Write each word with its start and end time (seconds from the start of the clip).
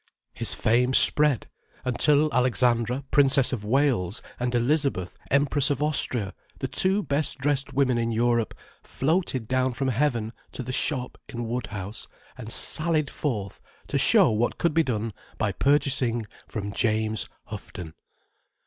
His 0.33 0.55
fame 0.55 0.95
spread, 0.95 1.47
until 1.85 2.33
Alexandra, 2.33 3.03
Princess 3.11 3.53
of 3.53 3.63
Wales, 3.63 4.23
and 4.39 4.55
Elizabeth, 4.55 5.15
Empress 5.29 5.69
of 5.69 5.83
Austria, 5.83 6.33
the 6.57 6.67
two 6.67 7.03
best 7.03 7.37
dressed 7.37 7.73
women 7.73 7.99
in 7.99 8.11
Europe, 8.11 8.55
floated 8.81 9.47
down 9.47 9.73
from 9.73 9.89
heaven 9.89 10.33
to 10.53 10.63
the 10.63 10.71
shop 10.71 11.19
in 11.29 11.47
Woodhouse, 11.47 12.07
and 12.35 12.51
sallied 12.51 13.11
forth 13.11 13.61
to 13.89 13.99
show 13.99 14.31
what 14.31 14.57
could 14.57 14.73
be 14.73 14.81
done 14.81 15.13
by 15.37 15.51
purchasing 15.51 16.25
from 16.47 16.73
James 16.73 17.29
Houghton. 17.45 17.93